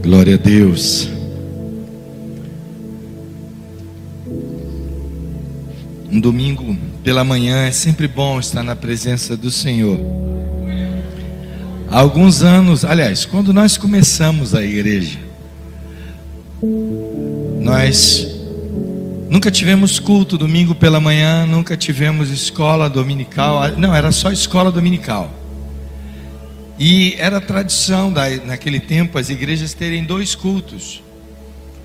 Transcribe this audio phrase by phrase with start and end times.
[0.00, 1.08] Glória a Deus.
[6.08, 9.98] Um domingo pela manhã é sempre bom estar na presença do Senhor.
[11.90, 15.18] Há alguns anos, aliás, quando nós começamos a igreja,
[17.60, 18.24] nós
[19.28, 25.35] nunca tivemos culto domingo pela manhã, nunca tivemos escola dominical, não, era só escola dominical.
[26.78, 31.02] E era tradição da, naquele tempo as igrejas terem dois cultos.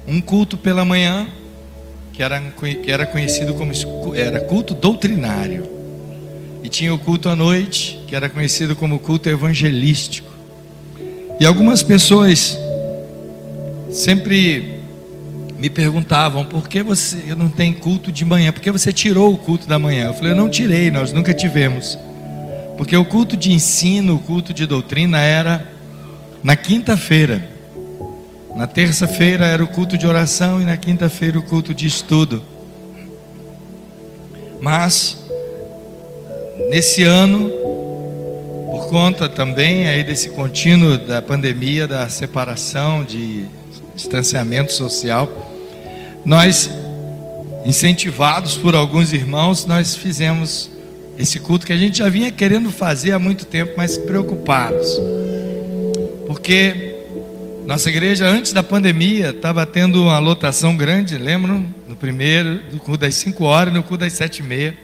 [0.07, 1.27] Um culto pela manhã,
[2.11, 3.71] que era, que era conhecido como
[4.13, 5.65] era culto doutrinário.
[6.63, 10.29] E tinha o culto à noite, que era conhecido como culto evangelístico.
[11.39, 12.57] E algumas pessoas
[13.89, 14.81] sempre
[15.57, 19.37] me perguntavam por que você não tem culto de manhã, por que você tirou o
[19.37, 20.07] culto da manhã?
[20.07, 21.98] Eu falei, eu não tirei, nós nunca tivemos.
[22.81, 25.71] Porque o culto de ensino, o culto de doutrina era
[26.44, 27.48] na quinta-feira.
[28.55, 32.43] Na terça-feira era o culto de oração e na quinta-feira o culto de estudo.
[34.60, 35.15] Mas
[36.71, 37.51] nesse ano,
[38.71, 43.45] por conta também aí desse contínuo da pandemia, da separação, de
[43.95, 45.29] distanciamento social,
[46.26, 46.68] nós
[47.63, 50.70] incentivados por alguns irmãos, nós fizemos
[51.21, 54.99] esse culto que a gente já vinha querendo fazer há muito tempo, mas preocupados.
[56.25, 56.95] Porque
[57.65, 61.63] nossa igreja, antes da pandemia, estava tendo uma lotação grande, lembram?
[61.87, 64.77] No primeiro, no culto das 5 horas, no culto das 7 e meia.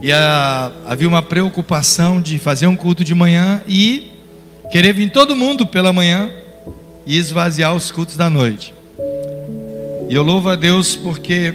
[0.00, 4.12] E a, havia uma preocupação de fazer um culto de manhã e
[4.70, 6.30] querer vir todo mundo pela manhã
[7.04, 8.72] e esvaziar os cultos da noite.
[10.08, 11.52] E eu louvo a Deus porque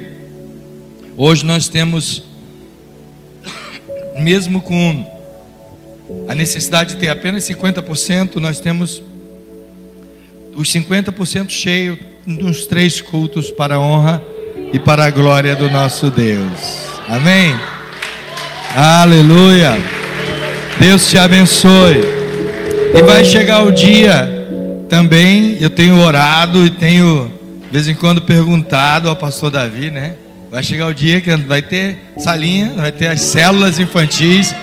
[1.15, 2.34] hoje nós temos
[4.19, 5.05] mesmo com
[6.27, 9.02] a necessidade de ter apenas 50%, nós temos
[10.55, 14.22] os 50% cheio nos três cultos para a honra
[14.72, 16.85] e para a glória do nosso Deus.
[17.07, 17.55] Amém?
[18.75, 19.78] Aleluia.
[20.79, 22.01] Deus te abençoe.
[22.94, 24.31] E vai chegar o dia
[24.89, 27.31] também, eu tenho orado e tenho
[27.66, 30.16] de vez em quando perguntado ao pastor Davi, né?
[30.50, 34.56] Vai chegar o dia que vai ter salinha, vai ter as células infantis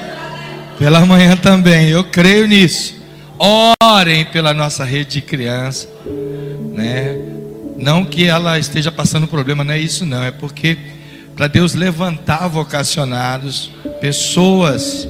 [0.79, 1.89] pela manhã também.
[1.89, 2.95] Eu creio nisso.
[3.83, 5.89] Orem pela nossa rede de criança,
[6.73, 7.17] né?
[7.77, 10.79] Não que ela esteja passando problema, não é isso não, é porque
[11.35, 15.09] para Deus levantar vocacionados, pessoas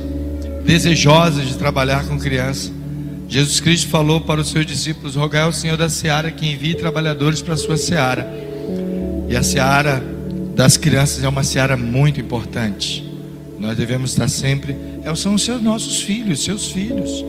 [0.64, 2.72] desejosas de trabalhar com criança.
[3.28, 7.42] Jesus Cristo falou para os seus discípulos: Rogai ao Senhor da seara que envie trabalhadores
[7.42, 8.30] para a sua seara.
[9.28, 10.02] E a seara
[10.54, 13.04] das crianças é uma seara muito importante.
[13.58, 14.76] Nós devemos estar sempre.
[15.04, 17.24] É, são os seus nossos filhos, seus filhos,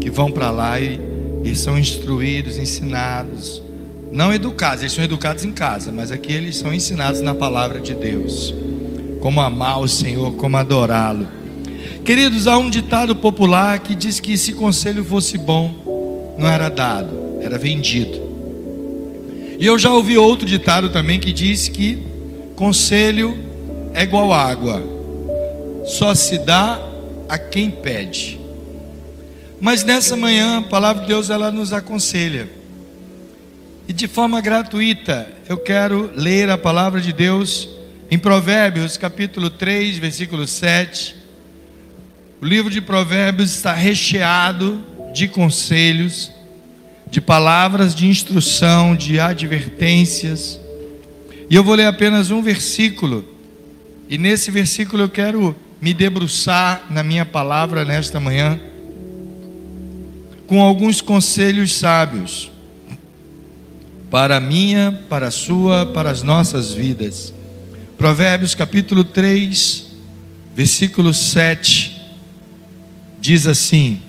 [0.00, 1.00] que vão para lá e,
[1.44, 3.62] e são instruídos, ensinados.
[4.12, 7.94] Não educados, eles são educados em casa, mas aqui eles são ensinados na palavra de
[7.94, 8.54] Deus.
[9.20, 11.26] Como amar o Senhor, como adorá-lo.
[12.04, 17.40] Queridos, há um ditado popular que diz que se conselho fosse bom, não era dado,
[17.40, 18.20] era vendido.
[19.58, 22.15] E eu já ouvi outro ditado também que diz que
[22.56, 23.36] Conselho
[23.92, 24.82] é igual água,
[25.84, 26.80] só se dá
[27.28, 28.40] a quem pede.
[29.60, 32.48] Mas nessa manhã, a palavra de Deus ela nos aconselha.
[33.86, 37.68] E de forma gratuita, eu quero ler a palavra de Deus
[38.10, 41.14] em Provérbios, capítulo 3, versículo 7.
[42.40, 46.32] O livro de Provérbios está recheado de conselhos,
[47.10, 50.58] de palavras de instrução, de advertências
[51.48, 53.24] e eu vou ler apenas um versículo.
[54.08, 58.58] E nesse versículo eu quero me debruçar na minha palavra nesta manhã
[60.46, 62.50] com alguns conselhos sábios
[64.10, 67.34] para a minha, para a sua, para as nossas vidas.
[67.98, 69.86] Provérbios capítulo 3,
[70.54, 72.00] versículo 7
[73.20, 74.00] diz assim: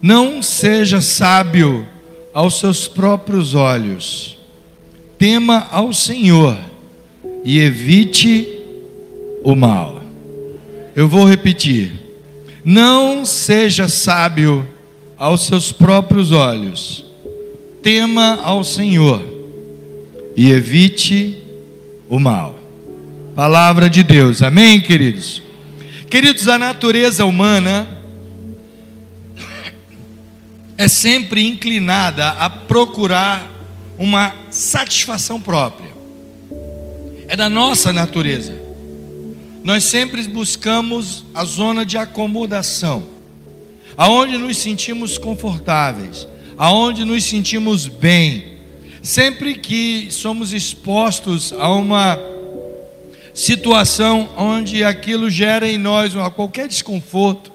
[0.00, 1.86] Não seja sábio
[2.34, 4.35] aos seus próprios olhos
[5.18, 6.58] tema ao Senhor
[7.44, 8.48] e evite
[9.42, 10.02] o mal.
[10.94, 11.92] Eu vou repetir.
[12.64, 14.66] Não seja sábio
[15.16, 17.04] aos seus próprios olhos.
[17.82, 19.22] Tema ao Senhor
[20.36, 21.38] e evite
[22.08, 22.58] o mal.
[23.34, 24.42] Palavra de Deus.
[24.42, 25.42] Amém, queridos.
[26.10, 27.86] Queridos, a natureza humana
[30.78, 33.55] é sempre inclinada a procurar
[33.98, 35.90] uma satisfação própria.
[37.28, 38.54] É da nossa natureza.
[39.64, 43.04] Nós sempre buscamos a zona de acomodação,
[43.96, 48.58] aonde nos sentimos confortáveis, aonde nos sentimos bem.
[49.02, 52.18] Sempre que somos expostos a uma
[53.34, 57.52] situação onde aquilo gera em nós qualquer desconforto,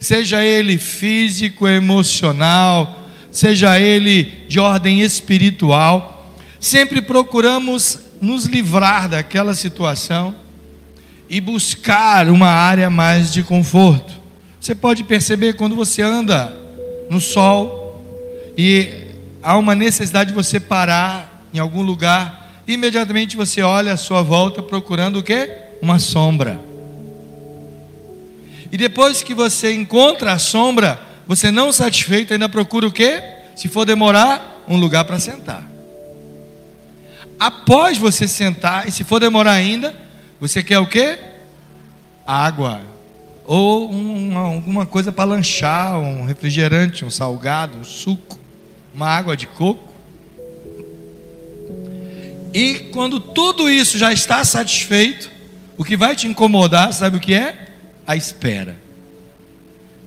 [0.00, 10.34] seja ele físico, emocional, seja ele de ordem espiritual, sempre procuramos nos livrar daquela situação
[11.28, 14.12] e buscar uma área mais de conforto.
[14.60, 16.52] Você pode perceber quando você anda
[17.10, 18.02] no sol
[18.56, 19.06] e
[19.42, 24.62] há uma necessidade de você parar em algum lugar, imediatamente você olha à sua volta
[24.62, 25.50] procurando o que?
[25.80, 26.60] Uma sombra.
[28.70, 33.22] E depois que você encontra a sombra, você não satisfeito ainda procura o que?
[33.54, 35.62] Se for demorar, um lugar para sentar.
[37.38, 39.94] Após você sentar, e se for demorar ainda,
[40.40, 41.18] você quer o que?
[42.26, 42.80] Água.
[43.44, 48.38] Ou uma, alguma coisa para lanchar, um refrigerante, um salgado, um suco,
[48.94, 49.92] uma água de coco.
[52.54, 55.30] E quando tudo isso já está satisfeito,
[55.76, 57.68] o que vai te incomodar, sabe o que é?
[58.06, 58.87] A espera.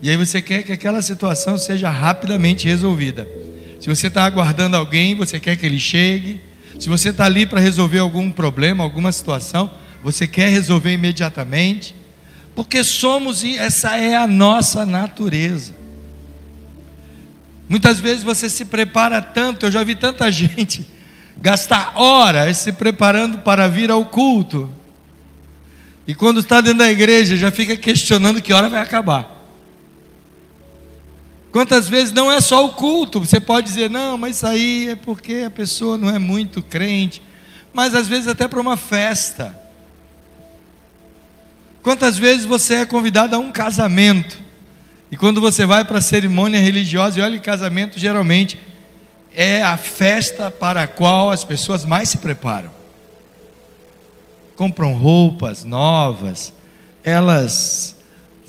[0.01, 3.27] E aí você quer que aquela situação seja rapidamente resolvida.
[3.79, 6.41] Se você está aguardando alguém, você quer que ele chegue.
[6.79, 9.69] Se você está ali para resolver algum problema, alguma situação,
[10.03, 11.95] você quer resolver imediatamente.
[12.55, 15.73] Porque somos, essa é a nossa natureza.
[17.69, 20.85] Muitas vezes você se prepara tanto, eu já vi tanta gente
[21.37, 24.69] gastar horas se preparando para vir ao culto.
[26.07, 29.40] E quando está dentro da igreja, já fica questionando que hora vai acabar.
[31.51, 34.95] Quantas vezes não é só o culto, você pode dizer, não, mas isso aí é
[34.95, 37.21] porque a pessoa não é muito crente,
[37.73, 39.59] mas às vezes até para uma festa.
[41.83, 44.39] Quantas vezes você é convidado a um casamento,
[45.11, 48.57] e quando você vai para a cerimônia religiosa, e olha, casamento geralmente
[49.35, 52.71] é a festa para a qual as pessoas mais se preparam.
[54.55, 56.53] Compram roupas novas,
[57.03, 57.97] elas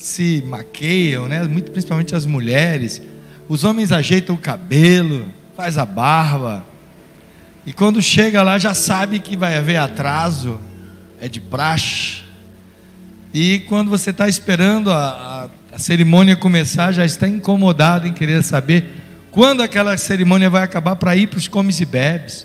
[0.03, 1.45] se maqueiam, né?
[1.45, 3.01] Muito principalmente as mulheres.
[3.49, 6.67] Os homens ajeitam o cabelo, faz a barba.
[7.65, 10.61] E quando chega lá já sabe que vai haver atraso,
[11.21, 12.23] é de praxe.
[13.33, 18.43] E quando você está esperando a, a, a cerimônia começar, já está incomodado em querer
[18.43, 18.91] saber
[19.31, 22.45] quando aquela cerimônia vai acabar para ir para os comes e bebes.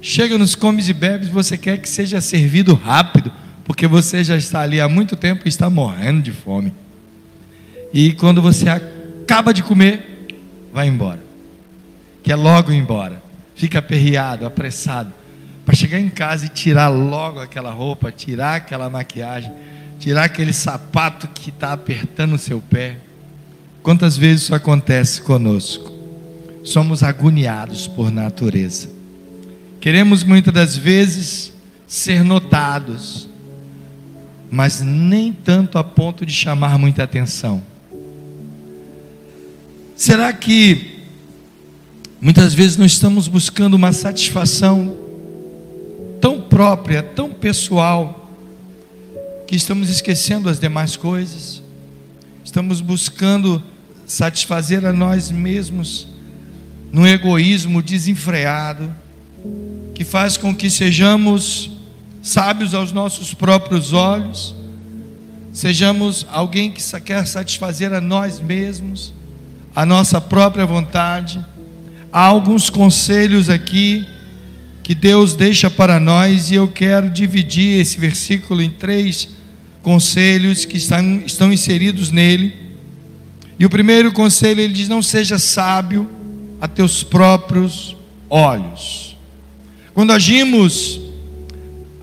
[0.00, 3.32] Chega nos comes e bebes, você quer que seja servido rápido
[3.66, 6.72] porque você já está ali há muito tempo e está morrendo de fome.
[7.92, 10.28] E quando você acaba de comer,
[10.72, 11.20] vai embora.
[12.22, 13.20] Quer logo ir embora.
[13.56, 15.12] Fica aperreado, apressado,
[15.64, 19.52] para chegar em casa e tirar logo aquela roupa, tirar aquela maquiagem,
[19.98, 22.98] tirar aquele sapato que está apertando o seu pé.
[23.82, 25.92] Quantas vezes isso acontece conosco?
[26.62, 28.90] Somos agoniados por natureza.
[29.80, 31.52] Queremos muitas das vezes
[31.86, 33.28] ser notados,
[34.50, 37.62] mas nem tanto a ponto de chamar muita atenção.
[39.96, 41.04] Será que
[42.20, 44.96] muitas vezes nós estamos buscando uma satisfação
[46.20, 48.30] tão própria, tão pessoal,
[49.46, 51.62] que estamos esquecendo as demais coisas?
[52.44, 53.62] Estamos buscando
[54.06, 56.08] satisfazer a nós mesmos
[56.92, 58.94] num egoísmo desenfreado,
[59.94, 61.75] que faz com que sejamos
[62.26, 64.52] sábios aos nossos próprios olhos,
[65.52, 69.14] sejamos alguém que quer satisfazer a nós mesmos,
[69.72, 71.38] a nossa própria vontade.
[72.12, 74.04] Há alguns conselhos aqui
[74.82, 79.28] que Deus deixa para nós e eu quero dividir esse versículo em três
[79.80, 82.56] conselhos que estão, estão inseridos nele.
[83.56, 86.10] E o primeiro conselho ele diz: Não seja sábio
[86.60, 87.96] a teus próprios
[88.28, 89.16] olhos.
[89.94, 91.05] Quando agimos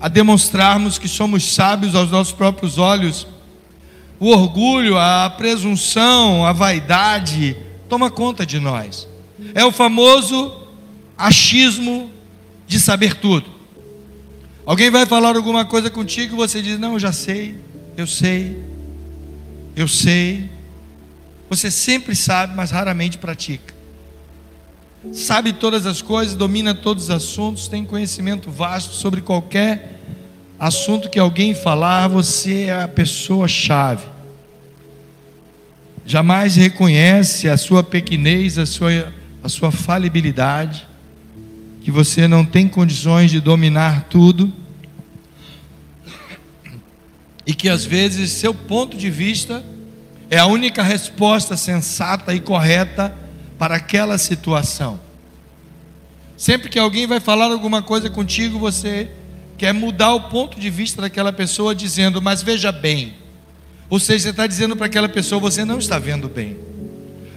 [0.04, 3.26] a demonstrarmos que somos sábios aos nossos próprios olhos,
[4.20, 7.56] o orgulho, a presunção, a vaidade
[7.88, 9.08] toma conta de nós.
[9.54, 10.68] É o famoso
[11.16, 12.10] achismo
[12.66, 13.46] de saber tudo.
[14.66, 17.58] Alguém vai falar alguma coisa contigo e você diz: Não, eu já sei,
[17.96, 18.62] eu sei,
[19.74, 20.50] eu sei.
[21.48, 23.72] Você sempre sabe, mas raramente pratica.
[25.14, 29.93] Sabe todas as coisas, domina todos os assuntos, tem conhecimento vasto sobre qualquer
[30.58, 34.04] assunto que alguém falar, você é a pessoa-chave.
[36.06, 40.86] Jamais reconhece a sua pequenez, a sua, a sua falibilidade,
[41.80, 44.52] que você não tem condições de dominar tudo,
[47.46, 49.64] e que às vezes seu ponto de vista
[50.30, 53.14] é a única resposta sensata e correta
[53.58, 54.98] para aquela situação.
[56.36, 59.10] Sempre que alguém vai falar alguma coisa contigo, você
[59.56, 63.14] quer mudar o ponto de vista daquela pessoa, dizendo, mas veja bem.
[63.88, 66.56] Ou seja, você está dizendo para aquela pessoa, você não está vendo bem.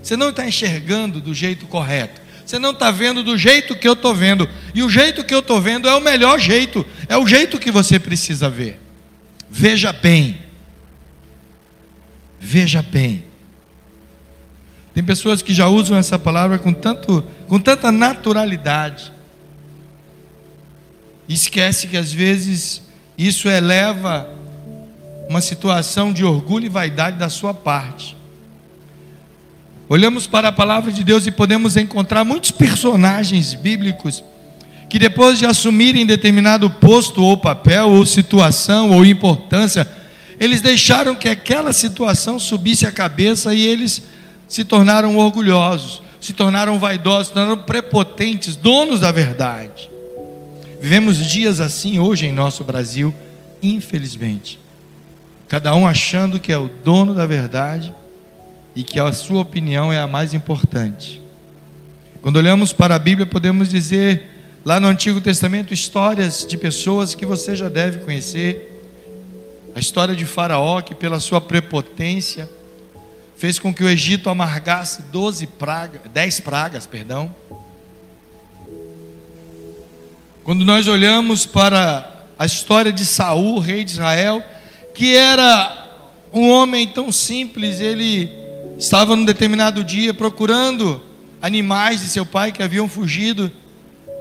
[0.01, 2.21] Você não está enxergando do jeito correto.
[2.45, 4.49] Você não está vendo do jeito que eu estou vendo.
[4.73, 6.85] E o jeito que eu estou vendo é o melhor jeito.
[7.09, 8.79] É o jeito que você precisa ver.
[9.49, 10.39] Veja bem.
[12.39, 13.25] Veja bem.
[14.93, 19.11] Tem pessoas que já usam essa palavra com, tanto, com tanta naturalidade.
[21.27, 22.81] Esquece que às vezes
[23.17, 24.29] isso eleva
[25.29, 28.15] uma situação de orgulho e vaidade da sua parte.
[29.89, 34.23] Olhamos para a palavra de Deus e podemos encontrar muitos personagens bíblicos
[34.89, 39.87] que depois de assumirem determinado posto ou papel ou situação ou importância,
[40.39, 44.03] eles deixaram que aquela situação subisse a cabeça e eles
[44.47, 49.89] se tornaram orgulhosos, se tornaram vaidosos, se tornaram prepotentes, donos da verdade.
[50.79, 53.13] Vivemos dias assim hoje em nosso Brasil,
[53.61, 54.59] infelizmente.
[55.47, 57.93] Cada um achando que é o dono da verdade
[58.75, 61.21] e que a sua opinião é a mais importante.
[62.21, 64.29] Quando olhamos para a Bíblia, podemos dizer,
[64.63, 68.83] lá no Antigo Testamento, histórias de pessoas que você já deve conhecer.
[69.73, 72.49] A história de Faraó, que pela sua prepotência,
[73.35, 77.33] fez com que o Egito amargasse 12 pragas, 10 pragas, perdão.
[80.47, 84.41] Quando nós olhamos para a história de Saul, rei de Israel,
[84.95, 85.89] que era
[86.31, 88.31] um homem tão simples, ele
[88.77, 91.03] estava num determinado dia procurando
[91.41, 93.51] animais de seu pai que haviam fugido,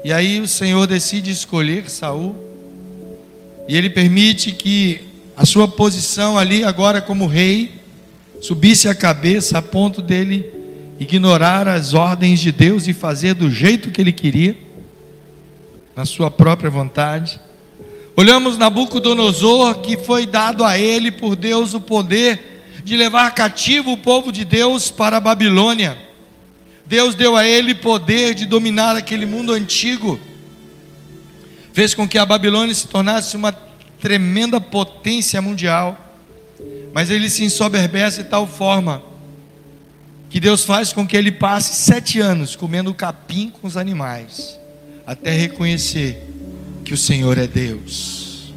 [0.04, 2.34] e aí o Senhor decide escolher Saul,
[3.68, 5.02] e ele permite que
[5.36, 7.70] a sua posição ali agora como rei
[8.40, 10.44] subisse a cabeça a ponto dele
[10.98, 14.65] ignorar as ordens de Deus e fazer do jeito que ele queria,
[15.96, 17.40] na sua própria vontade.
[18.14, 23.96] Olhamos Nabucodonosor, que foi dado a ele por Deus o poder de levar cativo o
[23.96, 25.98] povo de Deus para a Babilônia.
[26.84, 30.20] Deus deu a ele poder de dominar aquele mundo antigo,
[31.72, 33.50] fez com que a Babilônia se tornasse uma
[34.00, 35.98] tremenda potência mundial.
[36.92, 39.02] Mas ele se ensoberbece de tal forma
[40.30, 44.58] que Deus faz com que ele passe sete anos comendo capim com os animais,
[45.06, 46.20] até reconhecer
[46.84, 48.52] que o Senhor é Deus.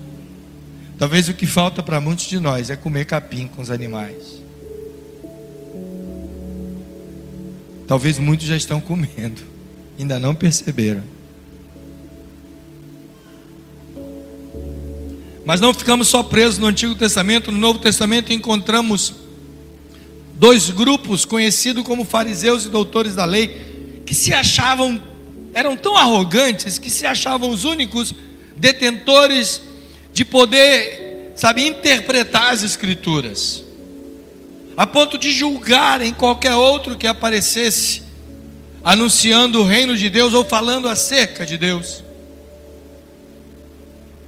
[0.97, 4.39] Talvez o que falta para muitos de nós é comer capim com os animais.
[7.87, 9.41] Talvez muitos já estão comendo,
[9.97, 11.03] ainda não perceberam.
[15.45, 19.15] Mas não ficamos só presos no Antigo Testamento, no Novo Testamento encontramos
[20.35, 25.01] dois grupos conhecidos como fariseus e doutores da lei, que se achavam,
[25.59, 28.13] eram tão arrogantes, que se achavam os únicos
[28.55, 29.61] detentores
[30.13, 33.63] de poder, sabe, interpretar as Escrituras,
[34.77, 38.03] a ponto de julgar em qualquer outro que aparecesse,
[38.81, 42.01] anunciando o reino de Deus ou falando acerca de Deus.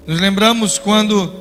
[0.06, 1.34] Nos lembramos quando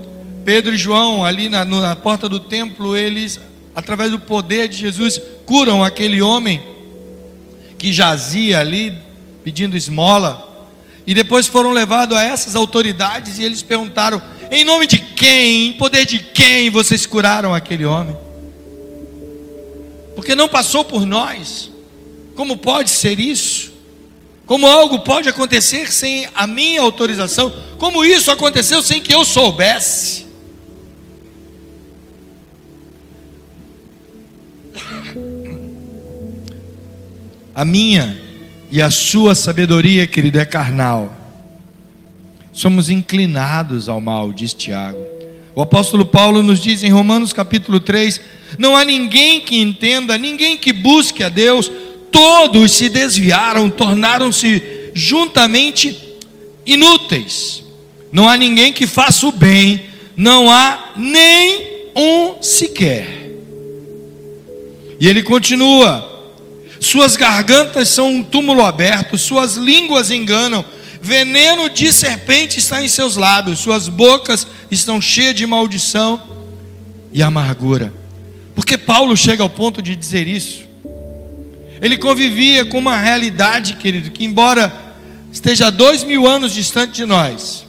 [0.44, 3.40] Pedro e João, ali na, na porta do templo, eles,
[3.74, 6.62] através do poder de Jesus, curam aquele homem
[7.76, 9.09] que jazia ali
[9.42, 10.48] pedindo esmola.
[11.06, 14.20] E depois foram levados a essas autoridades e eles perguntaram:
[14.50, 18.16] em nome de quem, em poder de quem vocês curaram aquele homem?
[20.14, 21.70] Porque não passou por nós.
[22.34, 23.72] Como pode ser isso?
[24.46, 27.52] Como algo pode acontecer sem a minha autorização?
[27.78, 30.26] Como isso aconteceu sem que eu soubesse?
[37.54, 38.29] A minha
[38.70, 41.12] e a sua sabedoria, querido, é carnal.
[42.52, 45.04] Somos inclinados ao mal, diz Tiago.
[45.54, 48.20] O apóstolo Paulo nos diz em Romanos capítulo 3:
[48.58, 51.70] Não há ninguém que entenda, ninguém que busque a Deus,
[52.10, 54.62] todos se desviaram, tornaram-se
[54.94, 55.98] juntamente
[56.64, 57.64] inúteis.
[58.12, 59.82] Não há ninguém que faça o bem,
[60.16, 63.30] não há nem um sequer.
[65.00, 66.09] E ele continua:
[66.80, 70.64] suas gargantas são um túmulo aberto, suas línguas enganam,
[71.02, 76.20] veneno de serpente está em seus lábios, suas bocas estão cheias de maldição
[77.12, 77.92] e amargura.
[78.54, 80.64] Porque Paulo chega ao ponto de dizer isso?
[81.82, 84.72] Ele convivia com uma realidade, querido, que embora
[85.30, 87.66] esteja dois mil anos distante de nós,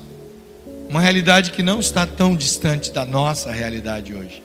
[0.90, 4.42] uma realidade que não está tão distante da nossa realidade hoje.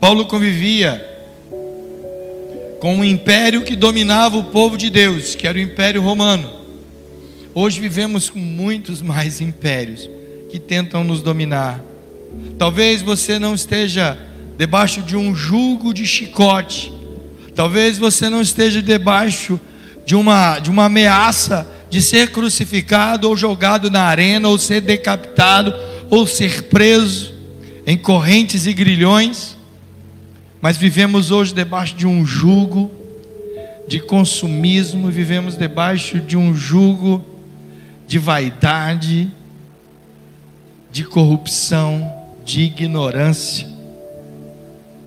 [0.00, 1.15] Paulo convivia
[2.80, 6.50] com um império que dominava o povo de Deus, que era o Império Romano.
[7.54, 10.08] Hoje vivemos com muitos mais impérios
[10.50, 11.82] que tentam nos dominar.
[12.58, 14.18] Talvez você não esteja
[14.58, 16.92] debaixo de um jugo de chicote.
[17.54, 19.58] Talvez você não esteja debaixo
[20.04, 25.74] de uma, de uma ameaça de ser crucificado ou jogado na arena, ou ser decapitado,
[26.10, 27.32] ou ser preso
[27.86, 29.55] em correntes e grilhões.
[30.60, 32.90] Mas vivemos hoje debaixo de um jugo
[33.86, 37.24] de consumismo, vivemos debaixo de um jugo
[38.06, 39.30] de vaidade,
[40.90, 42.12] de corrupção,
[42.44, 43.68] de ignorância,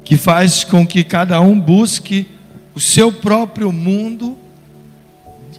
[0.03, 2.27] que faz com que cada um busque
[2.73, 4.37] o seu próprio mundo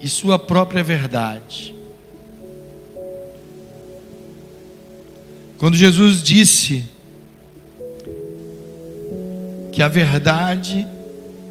[0.00, 1.74] e sua própria verdade.
[5.58, 6.84] Quando Jesus disse
[9.72, 10.86] que a verdade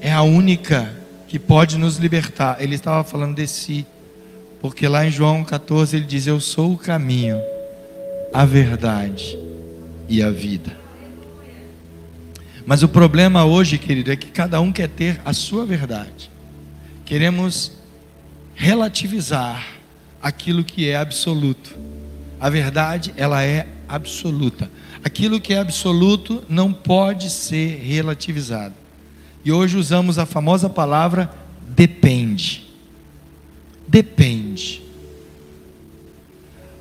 [0.02, 0.94] é a única
[1.28, 3.86] que pode nos libertar, ele estava falando de si,
[4.62, 7.40] porque lá em João 14 ele diz: Eu sou o caminho,
[8.34, 9.38] a verdade
[10.08, 10.78] e a vida.
[12.66, 16.30] Mas o problema hoje, querido, é que cada um quer ter a sua verdade.
[17.06, 17.72] Queremos
[18.54, 19.66] relativizar
[20.22, 21.76] aquilo que é absoluto.
[22.40, 24.70] A verdade, ela é absoluta.
[25.03, 28.74] Aquilo que é absoluto não pode ser relativizado.
[29.44, 31.32] E hoje usamos a famosa palavra
[31.68, 32.68] depende.
[33.88, 34.82] Depende.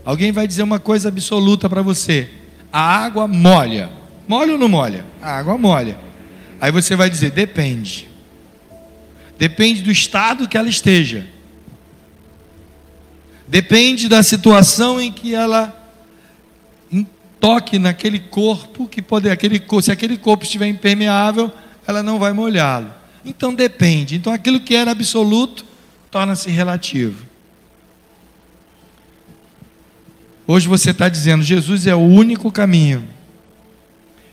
[0.04, 2.30] Alguém vai dizer uma coisa absoluta para você:
[2.72, 3.90] a água molha.
[4.26, 5.04] Molha ou não molha?
[5.22, 5.98] A água molha.
[6.60, 8.08] Aí você vai dizer: depende.
[9.38, 11.26] Depende do estado que ela esteja.
[13.46, 15.77] Depende da situação em que ela
[17.40, 21.52] toque naquele corpo que pode, aquele, se aquele corpo estiver impermeável,
[21.86, 22.92] ela não vai molhá-lo.
[23.24, 24.16] Então depende.
[24.16, 25.64] Então aquilo que era absoluto
[26.10, 27.26] torna-se relativo.
[30.46, 33.06] Hoje você está dizendo Jesus é o único caminho.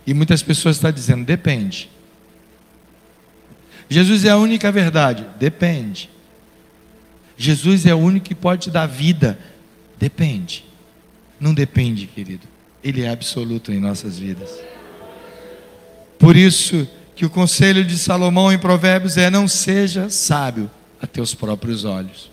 [0.07, 1.89] E muitas pessoas estão dizendo depende.
[3.89, 5.25] Jesus é a única verdade.
[5.37, 6.09] Depende.
[7.37, 9.37] Jesus é o único que pode te dar vida.
[9.97, 10.63] Depende.
[11.39, 12.47] Não depende, querido.
[12.85, 14.47] Ele é absoluto em nossas vidas.
[16.19, 20.69] Por isso que o conselho de Salomão em Provérbios é: não seja sábio
[21.01, 22.29] a teus próprios olhos.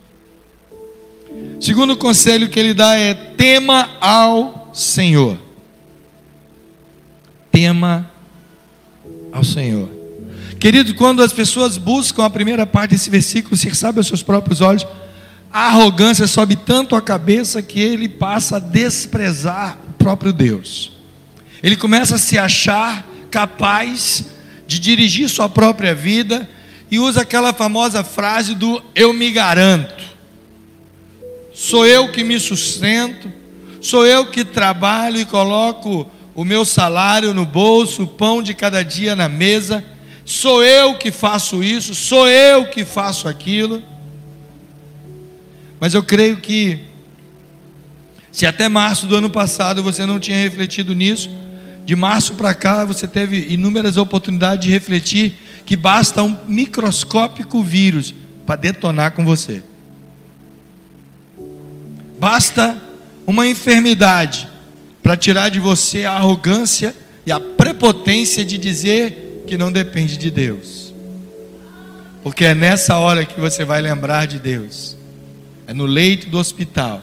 [1.58, 5.38] Segundo conselho que ele dá é: tema ao Senhor.
[7.50, 8.10] Tema
[9.32, 9.88] ao Senhor.
[10.60, 14.60] Querido, quando as pessoas buscam a primeira parte desse versículo, se sabe aos seus próprios
[14.60, 14.86] olhos,
[15.50, 20.92] a arrogância sobe tanto a cabeça que ele passa a desprezar próprio Deus.
[21.62, 24.26] Ele começa a se achar capaz
[24.66, 26.48] de dirigir sua própria vida
[26.90, 30.02] e usa aquela famosa frase do eu me garanto.
[31.54, 33.30] Sou eu que me sustento,
[33.80, 38.82] sou eu que trabalho e coloco o meu salário no bolso, o pão de cada
[38.82, 39.84] dia na mesa
[40.24, 43.82] sou eu que faço isso, sou eu que faço aquilo.
[45.80, 46.78] Mas eu creio que,
[48.32, 51.30] se até março do ano passado você não tinha refletido nisso,
[51.84, 55.34] de março para cá você teve inúmeras oportunidades de refletir
[55.66, 58.14] que basta um microscópico vírus
[58.46, 59.62] para detonar com você.
[62.18, 62.80] Basta
[63.26, 64.48] uma enfermidade
[65.02, 66.94] para tirar de você a arrogância
[67.26, 70.94] e a prepotência de dizer que não depende de Deus.
[72.22, 74.96] Porque é nessa hora que você vai lembrar de Deus.
[75.66, 77.02] É no leito do hospital.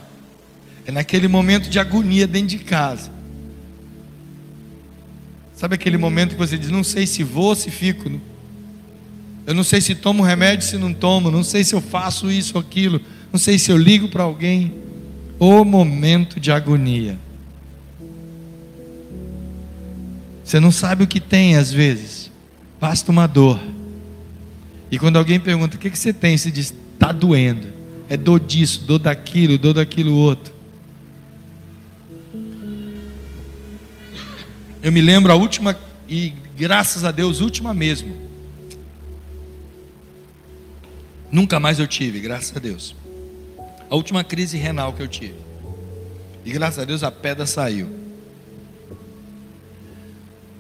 [0.90, 3.12] É naquele momento de agonia dentro de casa.
[5.54, 8.10] Sabe aquele momento que você diz: Não sei se vou, se fico.
[9.46, 11.30] Eu não sei se tomo remédio, se não tomo.
[11.30, 13.00] Não sei se eu faço isso ou aquilo.
[13.32, 14.74] Não sei se eu ligo para alguém.
[15.38, 17.20] O momento de agonia.
[20.44, 22.32] Você não sabe o que tem às vezes.
[22.82, 23.60] Basta uma dor.
[24.90, 26.36] E quando alguém pergunta: o que, que você tem?
[26.36, 27.68] Você diz: está doendo.
[28.10, 30.58] É dor disso, dor daquilo, dor daquilo outro.
[34.82, 38.16] Eu me lembro a última, e graças a Deus, última mesmo.
[41.32, 42.96] Nunca mais eu tive, graças a Deus.
[43.90, 45.36] A última crise renal que eu tive.
[46.46, 47.90] E graças a Deus a pedra saiu.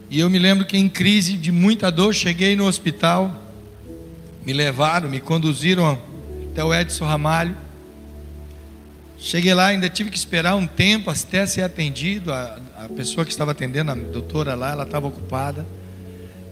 [0.09, 3.43] E eu me lembro que em crise de muita dor, cheguei no hospital,
[4.43, 5.99] me levaram, me conduziram
[6.51, 7.55] até o Edson Ramalho.
[9.19, 12.31] Cheguei lá, ainda tive que esperar um tempo até ser atendido.
[12.31, 15.65] A, a pessoa que estava atendendo, a doutora lá, ela estava ocupada.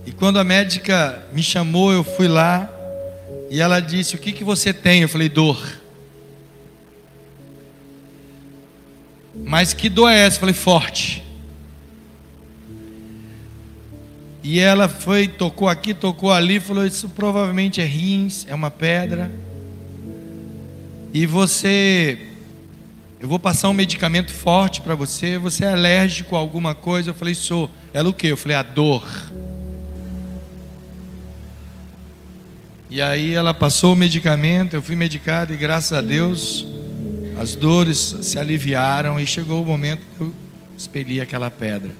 [0.05, 2.69] E quando a médica me chamou, eu fui lá.
[3.49, 5.01] E ela disse: O que, que você tem?
[5.01, 5.65] Eu falei: Dor.
[9.33, 10.35] Mas que dor é essa?
[10.35, 11.23] Eu falei: Forte.
[14.43, 19.31] E ela foi, tocou aqui, tocou ali, falou: Isso provavelmente é rins, é uma pedra.
[21.13, 22.26] E você,
[23.19, 25.37] eu vou passar um medicamento forte para você.
[25.37, 27.09] Você é alérgico a alguma coisa?
[27.09, 27.69] Eu falei: Sou.
[27.93, 28.27] Ela o que?
[28.27, 29.03] Eu falei: A dor.
[32.89, 36.65] E aí ela passou o medicamento, eu fui medicado e graças a Deus
[37.37, 40.33] as dores se aliviaram e chegou o momento que eu
[40.77, 41.91] expeli aquela pedra.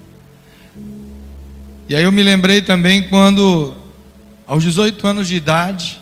[1.88, 3.74] E aí eu me lembrei também quando,
[4.46, 6.00] aos 18 anos de idade,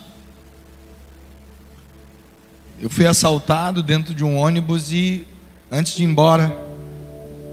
[2.81, 5.27] eu fui assaltado dentro de um ônibus e,
[5.71, 6.55] antes de ir embora,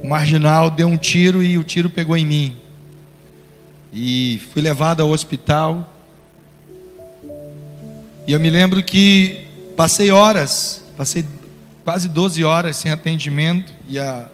[0.04, 2.58] o marginal deu um tiro e o tiro pegou em mim.
[3.94, 5.90] E fui levado ao hospital.
[8.28, 11.26] E eu me lembro que passei horas, passei
[11.86, 14.28] quase 12 horas sem atendimento e a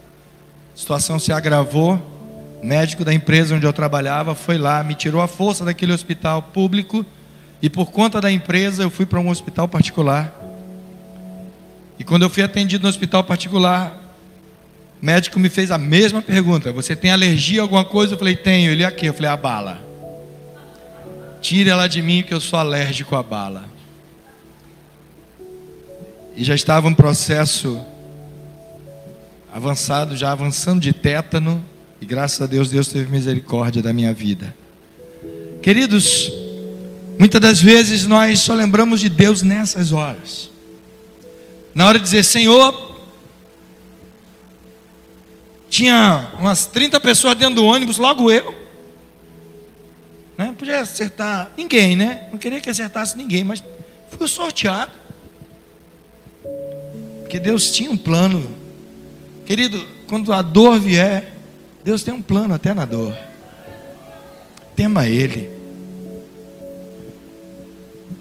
[0.75, 2.01] situação se agravou.
[2.63, 6.41] O médico da empresa onde eu trabalhava foi lá, me tirou a força daquele hospital
[6.41, 7.05] público
[7.61, 10.38] e por conta da empresa eu fui para um hospital particular.
[11.99, 14.15] E quando eu fui atendido no hospital particular,
[14.99, 18.13] o médico me fez a mesma pergunta: Você tem alergia a alguma coisa?
[18.13, 18.71] Eu falei: Tenho.
[18.71, 19.05] Ele aqui.
[19.05, 19.81] Eu falei: A bala.
[21.41, 23.79] Tire ela de mim que eu sou alérgico à bala
[26.39, 27.81] e já estava um processo
[29.51, 31.61] avançado, já avançando de tétano,
[31.99, 34.55] e graças a Deus, Deus teve misericórdia da minha vida.
[35.61, 36.31] Queridos,
[37.19, 40.49] muitas das vezes nós só lembramos de Deus nessas horas.
[41.73, 42.97] Na hora de dizer, Senhor,
[45.69, 48.55] tinha umas 30 pessoas dentro do ônibus, logo eu.
[50.37, 50.55] Né?
[50.57, 52.27] Podia acertar ninguém, né?
[52.31, 53.63] Não queria que acertasse ninguém, mas
[54.09, 54.91] fui sorteado.
[57.21, 58.55] Porque Deus tinha um plano.
[59.45, 61.33] Querido, quando a dor vier,
[61.83, 63.15] Deus tem um plano até na dor.
[64.75, 65.58] Tema Ele.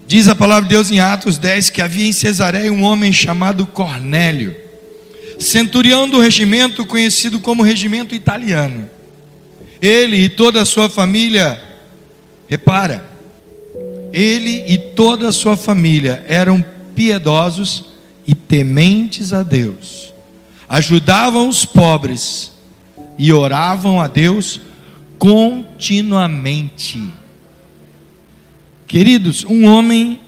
[0.09, 3.67] Diz a palavra de Deus em Atos 10 que havia em Cesareia um homem chamado
[3.67, 4.55] Cornélio,
[5.37, 8.89] centurião do regimento conhecido como regimento italiano.
[9.79, 11.61] Ele e toda a sua família,
[12.47, 13.07] repara,
[14.11, 17.85] ele e toda a sua família eram piedosos
[18.25, 20.11] e tementes a Deus,
[20.67, 22.51] ajudavam os pobres
[23.15, 24.59] e oravam a Deus
[25.19, 27.18] continuamente.
[28.89, 30.19] Queridos, um homem,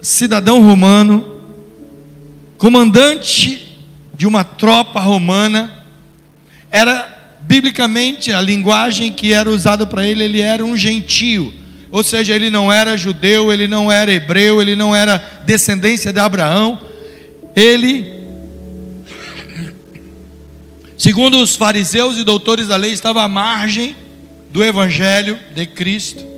[0.00, 1.42] cidadão romano,
[2.56, 3.76] comandante
[4.14, 5.84] de uma tropa romana,
[6.70, 11.52] era biblicamente a linguagem que era usada para ele, ele era um gentio,
[11.90, 16.20] ou seja, ele não era judeu, ele não era hebreu, ele não era descendência de
[16.20, 16.80] Abraão,
[17.54, 18.10] ele,
[20.96, 23.94] segundo os fariseus e doutores da lei, estava à margem
[24.50, 26.37] do evangelho de Cristo.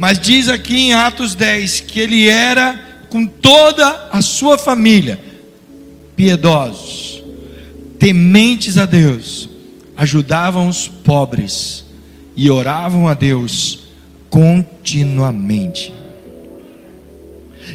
[0.00, 5.20] Mas diz aqui em Atos 10 que ele era com toda a sua família
[6.16, 7.22] piedosos,
[7.98, 9.50] tementes a Deus,
[9.94, 11.84] ajudavam os pobres
[12.34, 13.80] e oravam a Deus
[14.30, 15.92] continuamente.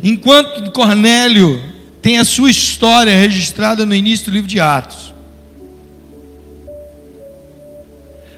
[0.03, 1.61] Enquanto Cornélio
[2.01, 5.13] tem a sua história registrada no início do livro de Atos.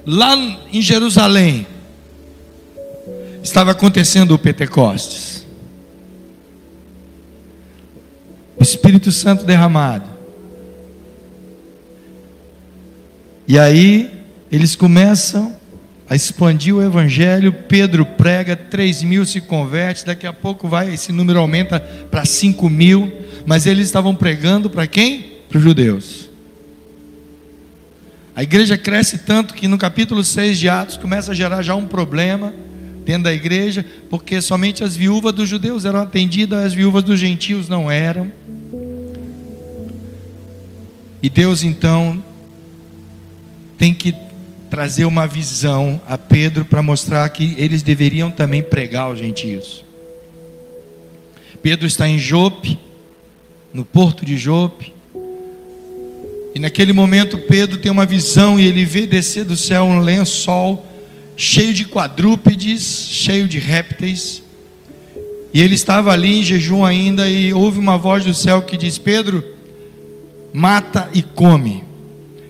[0.06, 0.36] Lá
[0.73, 1.65] em Jerusalém
[3.47, 5.45] estava acontecendo o Pentecostes.
[8.57, 10.10] O Espírito Santo derramado.
[13.47, 14.12] E aí
[14.51, 15.55] eles começam
[16.10, 17.53] a expandir o evangelho.
[17.53, 22.69] Pedro prega, 3 mil se converte, daqui a pouco vai, esse número aumenta para 5
[22.69, 23.12] mil.
[23.45, 25.38] Mas eles estavam pregando para quem?
[25.47, 26.29] Para os judeus.
[28.36, 31.88] A igreja cresce tanto que no capítulo 6 de Atos começa a gerar já um
[31.88, 32.53] problema
[33.08, 37.70] dentro da igreja, porque somente as viúvas dos judeus eram atendidas, as viúvas dos gentios
[37.70, 38.30] não eram.
[41.24, 42.22] E Deus então
[43.78, 44.13] tem que
[44.70, 49.86] trazer uma visão a Pedro para mostrar que eles deveriam também pregar aos gentios.
[51.63, 52.78] Pedro está em Jope,
[53.74, 54.93] no porto de Jope,
[56.54, 60.87] e naquele momento Pedro tem uma visão e ele vê descer do céu um lençol
[61.38, 64.43] cheio de quadrúpedes, cheio de répteis.
[65.54, 68.97] E ele estava ali em jejum ainda e houve uma voz do céu que diz:
[68.97, 69.43] Pedro,
[70.52, 71.84] mata e come.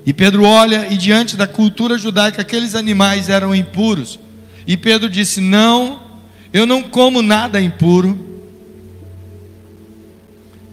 [0.06, 4.18] E Pedro olha e diante da cultura judaica aqueles animais eram impuros.
[4.66, 6.08] E Pedro disse: "Não,
[6.54, 8.18] Eu não como nada impuro.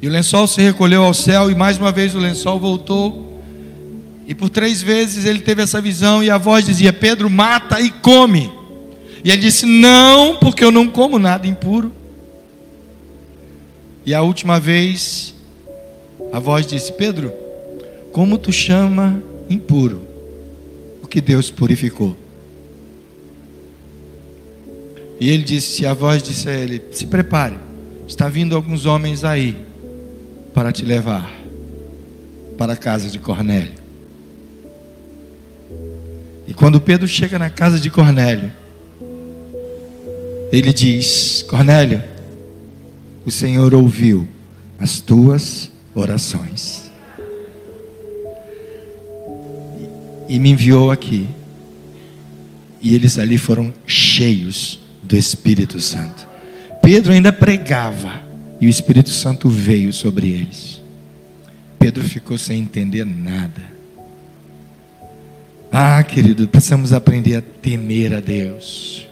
[0.01, 3.34] E o lençol se recolheu ao céu, e mais uma vez o lençol voltou.
[4.27, 7.91] E por três vezes ele teve essa visão, e a voz dizia: Pedro, mata e
[7.91, 8.51] come.
[9.23, 11.93] E ele disse: Não, porque eu não como nada impuro.
[14.07, 15.35] E a última vez,
[16.33, 17.33] a voz disse: Pedro,
[18.13, 20.03] como tu chama impuro
[21.03, 22.17] o que Deus purificou?
[25.21, 27.59] E ele disse: A voz disse a ele: Se prepare,
[28.07, 29.57] está vindo alguns homens aí
[30.55, 31.31] para te levar
[32.57, 33.84] para a casa de Cornélio.
[36.47, 38.53] E quando Pedro chega na casa de Cornélio,
[40.53, 42.03] ele diz: Cornélio,
[43.25, 44.29] o Senhor ouviu
[44.79, 46.85] as tuas orações
[50.29, 51.29] e me enviou aqui.
[52.81, 56.27] E eles ali foram cheios do Espírito Santo.
[56.83, 58.23] Pedro ainda pregava
[58.61, 60.83] e o Espírito Santo veio sobre eles.
[61.79, 63.63] Pedro ficou sem entender nada.
[65.77, 69.09] Ah, querido, precisamos aprender a temer a Deus.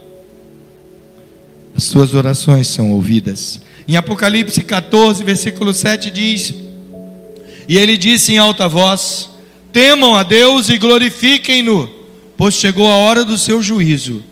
[1.75, 3.59] As suas orações são ouvidas.
[3.85, 6.53] Em Apocalipse 14, versículo 7 diz:
[7.67, 9.29] E ele disse em alta voz:
[9.73, 11.89] Temam a Deus e glorifiquem-no,
[12.37, 14.23] pois chegou a hora do seu juízo.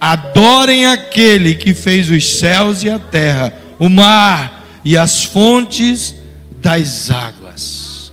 [0.00, 6.14] Adorem aquele que fez os céus e a terra, o mar e as fontes
[6.62, 8.12] das águas.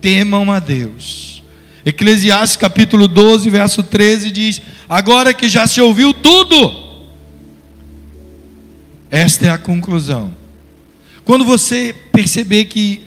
[0.00, 1.23] Temam a Deus.
[1.84, 6.84] Eclesiastes capítulo 12, verso 13 diz: Agora que já se ouviu tudo,
[9.10, 10.34] esta é a conclusão.
[11.24, 13.02] Quando você perceber que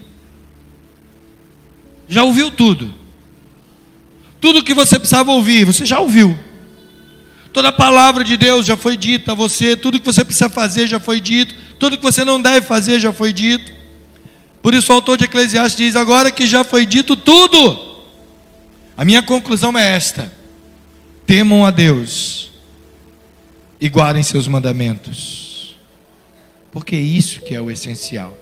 [2.07, 2.93] já ouviu tudo,
[4.39, 6.37] tudo que você precisava ouvir, você já ouviu.
[7.51, 10.85] Toda a palavra de Deus já foi dita a você, tudo que você precisa fazer
[10.85, 13.71] já foi dito, tudo que você não deve fazer já foi dito.
[14.61, 17.96] Por isso o autor de Eclesiastes diz: agora que já foi dito tudo,
[18.97, 20.31] a minha conclusão é esta:
[21.27, 22.51] temam a Deus
[23.79, 25.77] e guardem seus mandamentos.
[26.71, 28.36] Porque é isso que é o essencial.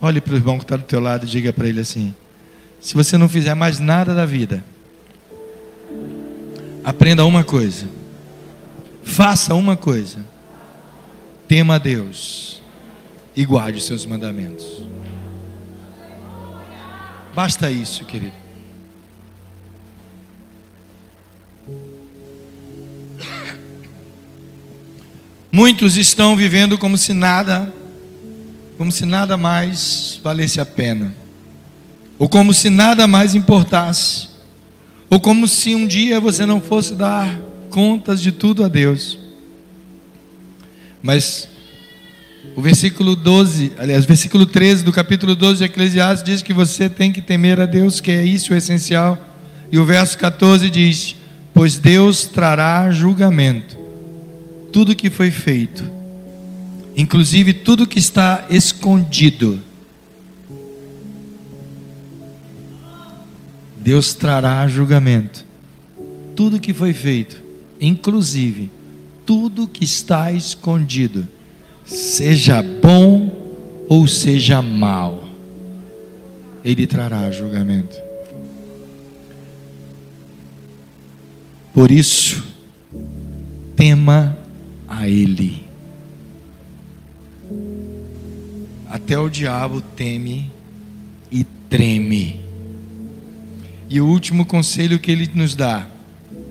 [0.00, 2.14] Olhe para o irmão que está do teu lado e diga para ele assim:
[2.80, 4.64] se você não fizer mais nada da vida,
[6.84, 7.88] aprenda uma coisa,
[9.02, 10.24] faça uma coisa,
[11.48, 12.62] tema a Deus
[13.34, 14.64] e guarde seus mandamentos.
[17.34, 18.42] Basta isso, querido.
[25.50, 27.72] Muitos estão vivendo como se nada,
[28.78, 31.14] como se nada mais valesse a pena,
[32.18, 34.28] ou como se nada mais importasse,
[35.10, 39.18] ou como se um dia você não fosse dar contas de tudo a Deus.
[41.02, 41.48] Mas
[42.56, 47.12] o versículo 12, aliás, versículo 13 do capítulo 12 de Eclesiastes diz que você tem
[47.12, 49.18] que temer a Deus, que é isso o essencial.
[49.70, 51.16] E o verso 14 diz:
[51.54, 53.82] Pois Deus trará julgamento
[54.72, 55.84] tudo que foi feito,
[56.96, 59.60] inclusive tudo que está escondido.
[63.76, 65.44] Deus trará julgamento.
[66.34, 67.42] Tudo que foi feito,
[67.78, 68.70] inclusive
[69.26, 71.28] tudo que está escondido,
[71.92, 73.30] seja bom
[73.88, 75.28] ou seja mal,
[76.64, 77.96] Ele trará julgamento.
[81.74, 82.42] Por isso,
[83.76, 84.36] tema
[84.88, 85.64] a Ele.
[88.88, 90.50] Até o diabo teme
[91.30, 92.40] e treme.
[93.88, 95.86] E o último conselho que ele nos dá: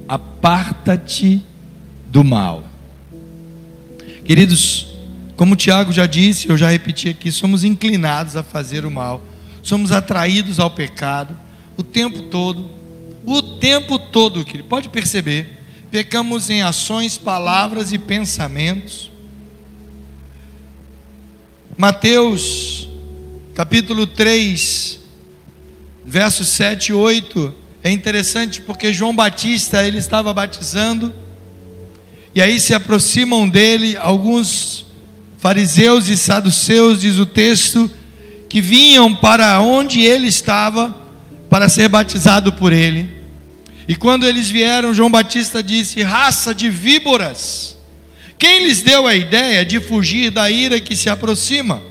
[0.08, 1.44] aparta-te
[2.08, 2.64] do mal.
[4.24, 4.91] Queridos,
[5.42, 9.24] como o Tiago já disse, eu já repeti aqui, somos inclinados a fazer o mal,
[9.64, 11.36] somos atraídos ao pecado
[11.76, 12.70] o tempo todo,
[13.26, 15.58] o tempo todo, querido, pode perceber
[15.90, 19.12] pecamos em ações, palavras e pensamentos.
[21.76, 22.88] Mateus,
[23.56, 25.00] capítulo 3,
[26.06, 31.12] versos 7 e 8, é interessante porque João Batista, ele estava batizando,
[32.36, 34.91] e aí se aproximam dele alguns
[35.42, 37.90] fariseus e saduceus, diz o texto,
[38.48, 40.96] que vinham para onde ele estava
[41.50, 43.10] para ser batizado por ele.
[43.88, 47.76] E quando eles vieram, João Batista disse: raça de víboras.
[48.38, 51.82] Quem lhes deu a ideia de fugir da ira que se aproxima?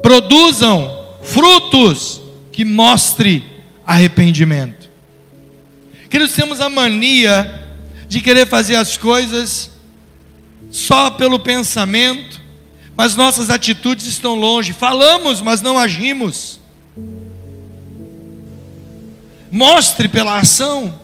[0.00, 3.44] Produzam frutos que mostre
[3.84, 4.88] arrependimento.
[6.08, 7.66] Queridos, temos a mania
[8.08, 9.69] de querer fazer as coisas
[10.70, 12.40] só pelo pensamento,
[12.96, 14.72] mas nossas atitudes estão longe.
[14.72, 16.60] Falamos, mas não agimos.
[19.50, 21.00] Mostre pela ação.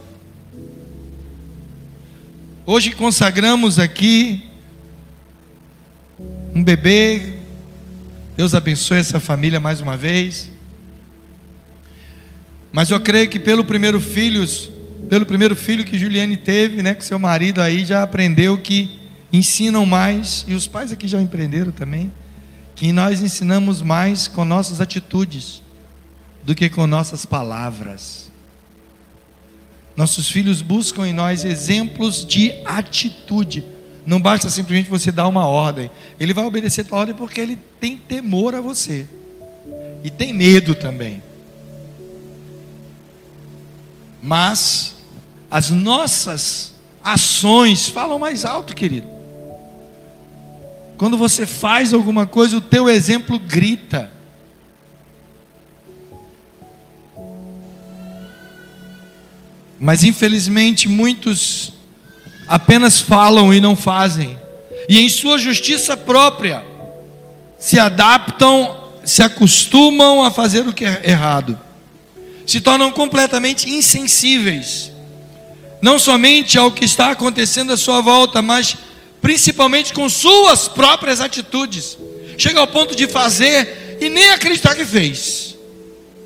[2.64, 4.44] Hoje consagramos aqui
[6.55, 7.35] um bebê.
[8.37, 10.50] Deus abençoe essa família mais uma vez.
[12.70, 14.46] Mas eu creio que pelo primeiro filho,
[15.09, 19.85] pelo primeiro filho que Juliane teve, né, com seu marido aí já aprendeu que ensinam
[19.85, 22.12] mais e os pais aqui já aprenderam também
[22.75, 25.62] que nós ensinamos mais com nossas atitudes
[26.45, 28.31] do que com nossas palavras.
[29.97, 33.65] Nossos filhos buscam em nós exemplos de atitude.
[34.05, 35.91] Não basta simplesmente você dar uma ordem.
[36.21, 39.09] Ele vai obedecer a tua ordem porque ele tem temor a você.
[40.05, 41.23] E tem medo também.
[44.23, 44.97] Mas
[45.51, 49.15] as nossas ações falam mais alto, querido.
[50.96, 54.11] Quando você faz alguma coisa, o teu exemplo grita.
[59.78, 61.72] Mas infelizmente muitos
[62.48, 64.38] apenas falam e não fazem.
[64.88, 66.64] E em sua justiça própria
[67.59, 71.59] se adaptam, se acostumam a fazer o que é errado.
[72.46, 74.92] Se tornam completamente insensíveis.
[75.82, 78.76] Não somente ao que está acontecendo à sua volta, mas
[79.27, 81.99] principalmente com suas próprias atitudes.
[82.39, 85.57] Chega ao ponto de fazer e nem acreditar que fez.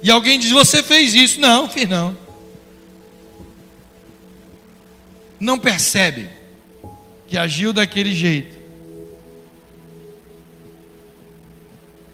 [0.03, 1.41] E alguém diz: Você fez isso?
[1.41, 2.15] Não, fiz não.
[5.41, 6.29] não percebe
[7.27, 8.55] que agiu daquele jeito.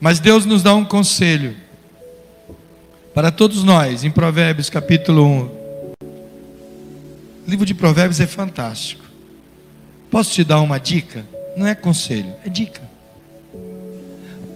[0.00, 1.56] Mas Deus nos dá um conselho
[3.12, 5.40] para todos nós, em Provérbios capítulo 1.
[5.98, 6.30] O
[7.48, 9.05] livro de Provérbios é fantástico.
[10.10, 11.26] Posso te dar uma dica?
[11.56, 12.82] Não é conselho, é dica.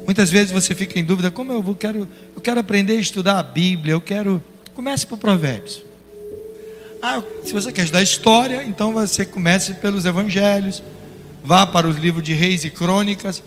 [0.05, 3.39] Muitas vezes você fica em dúvida, como eu vou, quero, eu quero aprender a estudar
[3.39, 4.43] a Bíblia, eu quero.
[4.75, 5.83] Comece por Provérbios.
[7.03, 10.83] Ah, se você quer estudar história, então você comece pelos evangelhos,
[11.43, 13.43] vá para os livros de reis e crônicas.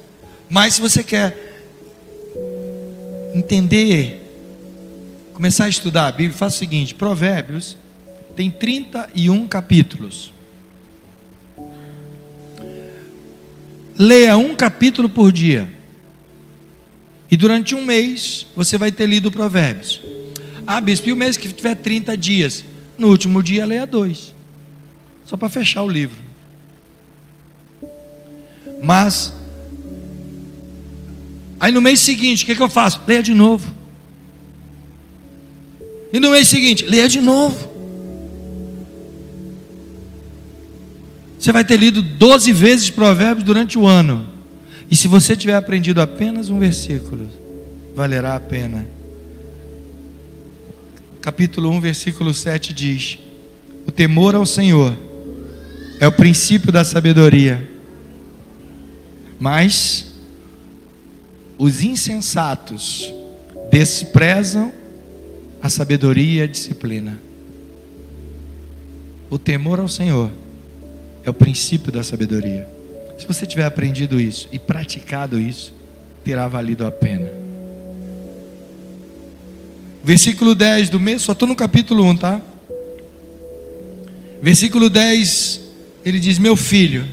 [0.50, 1.38] Mas se você quer
[3.36, 4.22] entender,
[5.34, 7.78] começar a estudar a Bíblia, faça o seguinte: Provérbios
[8.36, 10.33] tem 31 capítulos.
[13.98, 15.72] Leia um capítulo por dia.
[17.30, 20.02] E durante um mês você vai ter lido Provérbios.
[20.66, 22.64] Ah, bispo, e o mês que tiver 30 dias?
[22.98, 24.34] No último dia, leia dois.
[25.26, 26.18] Só para fechar o livro.
[28.82, 29.34] Mas,
[31.60, 33.02] aí no mês seguinte, o que, que eu faço?
[33.08, 33.74] Leia de novo.
[36.12, 37.73] E no mês seguinte, leia de novo.
[41.44, 44.26] Você vai ter lido 12 vezes provérbios durante o ano.
[44.90, 47.30] E se você tiver aprendido apenas um versículo,
[47.94, 48.88] valerá a pena
[51.20, 53.20] capítulo 1, versículo 7 diz:
[53.86, 54.98] O temor ao Senhor
[56.00, 57.70] é o princípio da sabedoria,
[59.38, 60.14] mas
[61.58, 63.14] os insensatos
[63.70, 64.72] desprezam
[65.62, 67.20] a sabedoria e a disciplina.
[69.30, 70.32] O temor ao Senhor
[71.24, 72.68] é o princípio da sabedoria.
[73.18, 75.74] Se você tiver aprendido isso e praticado isso,
[76.24, 77.30] terá valido a pena.
[80.04, 82.42] Versículo 10 do mês, só estou no capítulo 1, tá?
[84.42, 85.62] Versículo 10,
[86.04, 87.08] ele diz: Meu filho,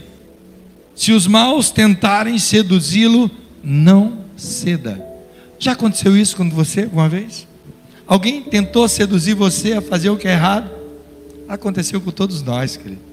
[0.96, 3.30] se os maus tentarem seduzi-lo,
[3.62, 5.00] não ceda.
[5.58, 7.46] Já aconteceu isso com você alguma vez?
[8.06, 10.68] Alguém tentou seduzir você a fazer o que é errado?
[11.48, 13.09] Aconteceu com todos nós, querido.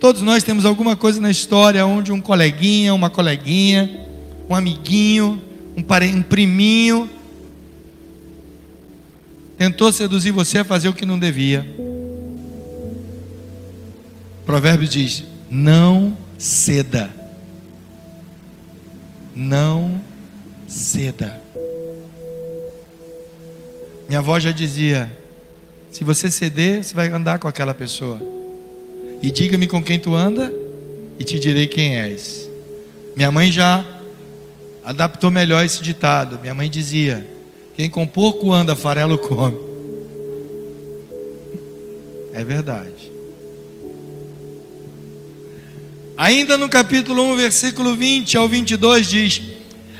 [0.00, 4.06] Todos nós temos alguma coisa na história onde um coleguinha, uma coleguinha,
[4.48, 5.42] um amiguinho,
[5.76, 7.10] um, um priminho
[9.56, 11.66] tentou seduzir você a fazer o que não devia.
[14.44, 17.10] Provérbios diz: não ceda.
[19.34, 20.00] Não
[20.68, 21.40] ceda.
[24.08, 25.10] Minha avó já dizia:
[25.90, 28.35] se você ceder, você vai andar com aquela pessoa.
[29.22, 30.52] E diga-me com quem tu anda,
[31.18, 32.48] e te direi quem és.
[33.16, 33.84] Minha mãe já
[34.84, 36.38] adaptou melhor esse ditado.
[36.40, 37.26] Minha mãe dizia:
[37.76, 39.58] quem com pouco anda, farelo come.
[42.32, 43.12] É verdade.
[46.16, 49.42] Ainda no capítulo 1, versículo 20 ao 22 diz: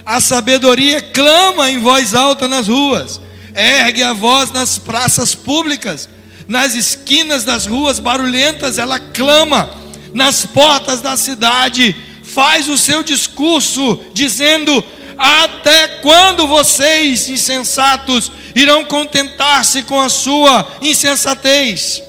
[0.05, 3.21] A sabedoria clama em voz alta nas ruas,
[3.55, 6.09] ergue a voz nas praças públicas,
[6.49, 9.70] nas esquinas das ruas barulhentas, ela clama,
[10.14, 14.84] nas portas da cidade, faz o seu discurso, dizendo:
[15.18, 22.03] Até quando vocês, insensatos, irão contentar-se com a sua insensatez?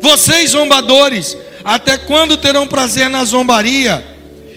[0.00, 4.04] Vocês, zombadores, até quando terão prazer na zombaria?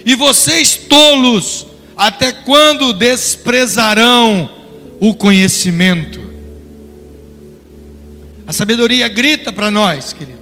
[0.05, 1.65] E vocês, tolos,
[1.95, 4.49] até quando desprezarão
[4.99, 6.28] o conhecimento?
[8.49, 10.39] A sabedoria grita para nós, querido.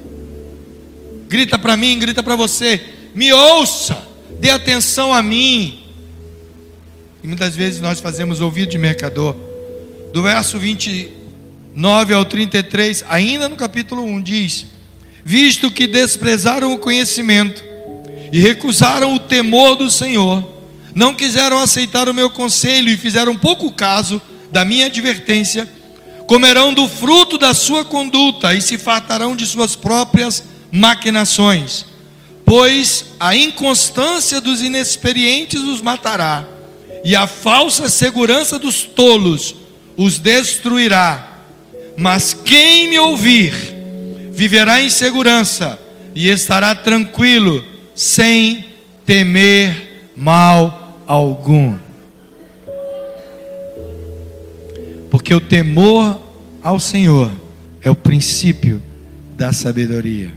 [1.28, 2.80] Grita para mim, grita para você.
[3.14, 4.02] Me ouça,
[4.40, 5.84] dê atenção a mim.
[7.22, 9.36] E muitas vezes nós fazemos ouvido de mercador.
[10.14, 14.68] Do verso 29 ao 33, ainda no capítulo 1, diz:
[15.26, 17.62] Visto que desprezaram o conhecimento
[18.32, 20.50] e recusaram o temor do Senhor,
[20.96, 25.68] não quiseram aceitar o meu conselho e fizeram pouco caso da minha advertência,
[26.28, 31.86] comerão do fruto da sua conduta e se fartarão de suas próprias maquinações,
[32.46, 36.46] pois a inconstância dos inexperientes os matará,
[37.04, 39.56] e a falsa segurança dos tolos
[39.96, 41.36] os destruirá.
[41.96, 43.54] Mas quem me ouvir,
[44.32, 45.80] viverá em segurança
[46.14, 47.64] e estará tranquilo,
[47.96, 48.66] sem
[49.06, 51.87] temer mal algum.
[55.18, 56.22] Porque o temor
[56.62, 57.32] ao Senhor
[57.82, 58.80] é o princípio
[59.36, 60.32] da sabedoria.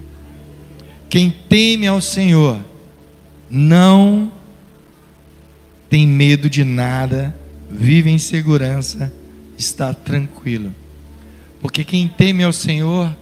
[1.06, 2.58] Quem teme ao Senhor
[3.50, 4.32] não
[5.90, 7.36] tem medo de nada,
[7.70, 9.12] vive em segurança,
[9.58, 10.74] está tranquilo.
[11.60, 13.14] Porque quem teme ao Senhor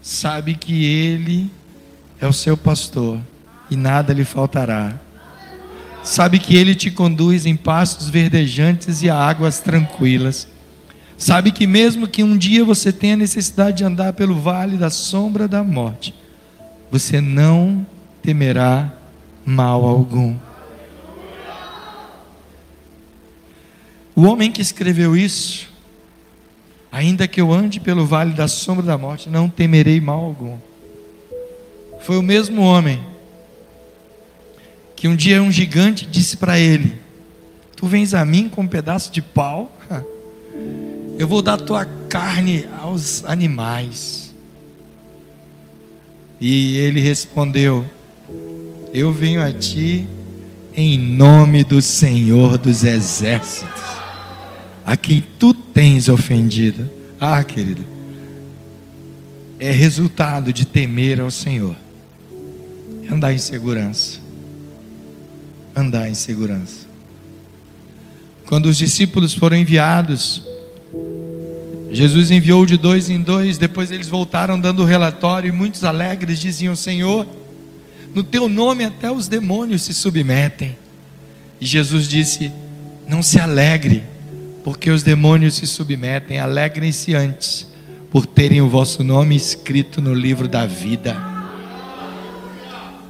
[0.00, 1.50] sabe que Ele
[2.18, 3.20] é o seu pastor
[3.70, 4.98] e nada lhe faltará.
[6.02, 10.48] Sabe que Ele te conduz em pastos verdejantes e a águas tranquilas.
[11.20, 15.46] Sabe que mesmo que um dia você tenha necessidade de andar pelo vale da sombra
[15.46, 16.14] da morte,
[16.90, 17.86] você não
[18.22, 18.90] temerá
[19.44, 20.34] mal algum.
[24.16, 25.68] O homem que escreveu isso,
[26.90, 30.56] ainda que eu ande pelo vale da sombra da morte, não temerei mal algum.
[32.00, 32.98] Foi o mesmo homem
[34.96, 36.98] que um dia um gigante disse para ele:
[37.76, 39.70] Tu vens a mim com um pedaço de pau?
[41.20, 44.34] Eu vou dar tua carne aos animais.
[46.40, 47.84] E ele respondeu:
[48.90, 50.08] Eu venho a ti
[50.74, 53.82] em nome do Senhor dos Exércitos,
[54.82, 56.88] a quem tu tens ofendido.
[57.20, 57.84] Ah, querido,
[59.58, 61.76] é resultado de temer ao Senhor,
[63.12, 64.20] andar em segurança.
[65.76, 66.86] Andar em segurança.
[68.46, 70.48] Quando os discípulos foram enviados
[71.92, 76.76] Jesus enviou de dois em dois, depois eles voltaram dando relatório, e muitos alegres diziam:
[76.76, 77.26] Senhor,
[78.14, 80.78] no teu nome até os demônios se submetem.
[81.60, 82.52] E Jesus disse:
[83.08, 84.04] Não se alegre,
[84.62, 87.66] porque os demônios se submetem, alegrem-se antes,
[88.08, 91.16] por terem o vosso nome escrito no livro da vida.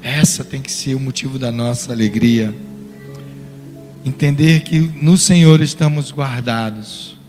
[0.03, 2.55] Essa tem que ser o motivo da nossa alegria.
[4.07, 7.20] Entender que no Senhor estamos guardados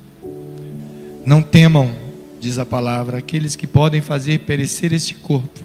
[1.26, 1.92] não temam,
[2.40, 5.60] diz a palavra, aqueles que podem fazer perecer este corpo.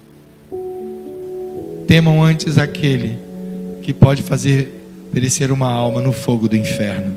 [1.86, 3.18] Temam antes aquele
[3.82, 4.72] que pode fazer
[5.12, 7.16] perecer uma alma no fogo do inferno.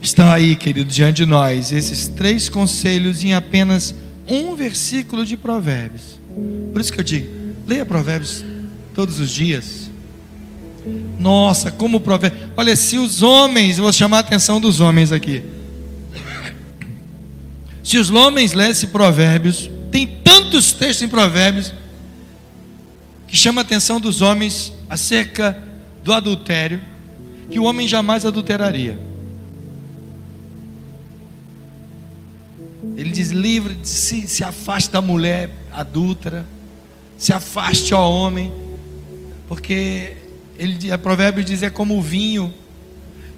[0.00, 3.94] Estão aí, querido, diante de nós esses três conselhos em apenas
[4.28, 6.20] um versículo de Provérbios.
[6.72, 7.28] Por isso que eu digo,
[7.66, 8.44] leia Provérbios
[8.94, 9.90] todos os dias.
[11.18, 12.50] Nossa, como Provérbios.
[12.56, 15.42] Olha, se os homens, vou chamar a atenção dos homens aqui.
[17.82, 21.72] Se os homens lessem provérbios, tem tantos textos em provérbios
[23.26, 25.56] que chama a atenção dos homens acerca
[26.04, 26.80] do adultério,
[27.50, 28.98] que o homem jamais adulteraria.
[32.96, 36.46] Ele diz: livre, se, se afaste da mulher adúltera,
[37.16, 38.52] se afaste ao homem,
[39.48, 40.16] porque
[40.58, 42.52] ele, a provérbio diz: é como o vinho,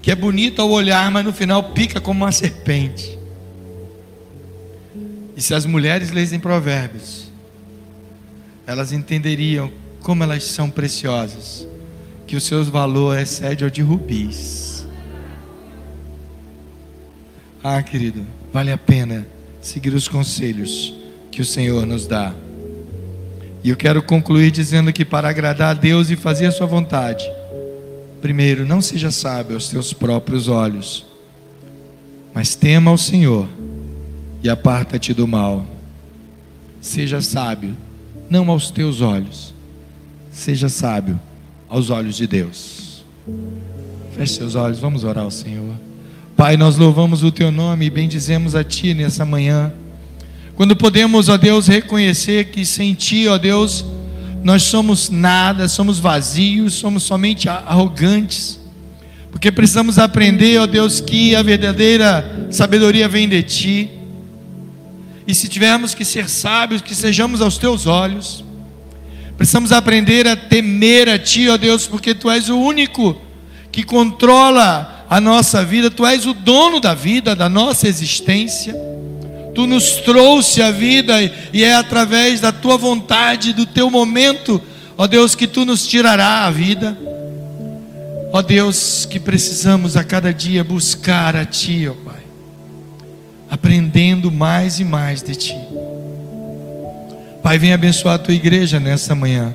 [0.02, 3.23] que é bonito ao olhar, mas no final pica como uma serpente.
[5.36, 7.30] E se as mulheres lessem provérbios,
[8.66, 9.70] elas entenderiam
[10.00, 11.66] como elas são preciosas,
[12.26, 14.86] que o seu valor excede ao de rubis.
[17.62, 19.26] Ah, querido, vale a pena
[19.60, 20.94] seguir os conselhos
[21.30, 22.34] que o Senhor nos dá.
[23.62, 27.24] E eu quero concluir dizendo que para agradar a Deus e fazer a sua vontade,
[28.20, 31.06] primeiro, não seja sábio aos teus próprios olhos,
[32.34, 33.48] mas tema ao Senhor
[34.44, 35.66] e aparta-te do mal.
[36.78, 37.74] Seja sábio,
[38.28, 39.54] não aos teus olhos,
[40.30, 41.18] seja sábio
[41.66, 43.02] aos olhos de Deus.
[44.14, 45.74] Feche seus olhos, vamos orar ao Senhor.
[46.36, 49.72] Pai, nós louvamos o teu nome e bendizemos a ti nessa manhã.
[50.54, 53.82] Quando podemos, ó Deus, reconhecer que sem ti, ó Deus,
[54.42, 58.60] nós somos nada, somos vazios, somos somente arrogantes.
[59.30, 64.03] Porque precisamos aprender, ó Deus, que a verdadeira sabedoria vem de ti.
[65.26, 68.44] E se tivermos que ser sábios, que sejamos aos teus olhos.
[69.36, 73.16] Precisamos aprender a temer a ti, ó Deus, porque tu és o único
[73.72, 78.74] que controla a nossa vida, tu és o dono da vida, da nossa existência.
[79.54, 81.14] Tu nos trouxe a vida
[81.52, 84.60] e é através da tua vontade, do teu momento,
[84.96, 86.96] ó Deus, que tu nos tirará a vida.
[88.32, 91.94] Ó Deus, que precisamos a cada dia buscar a Ti, ó
[93.50, 95.56] aprendendo mais e mais de Ti.
[97.42, 99.52] Pai, vem abençoar a Tua igreja nessa manhã.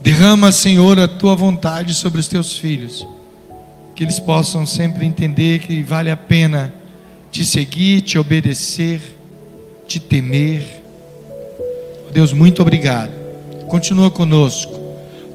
[0.00, 3.06] Derrama, Senhor, a Tua vontade sobre os Teus filhos,
[3.94, 6.72] que eles possam sempre entender que vale a pena
[7.30, 9.00] te seguir, te obedecer,
[9.86, 10.82] te temer.
[12.12, 13.12] Deus, muito obrigado.
[13.68, 14.78] Continua conosco.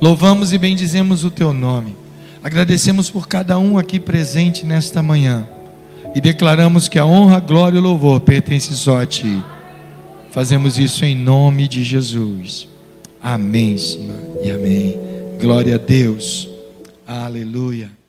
[0.02, 1.96] Louvamos e bendizemos o Teu nome.
[2.44, 5.48] Agradecemos por cada um aqui presente nesta manhã
[6.16, 9.44] e declaramos que a honra, glória e louvor pertence só a Ti.
[10.32, 12.68] Fazemos isso em nome de Jesus.
[13.22, 15.00] Amém, Senhor, e amém.
[15.40, 16.50] Glória a Deus.
[17.08, 18.03] Aleluia.